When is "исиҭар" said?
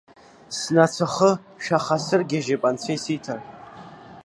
2.95-3.39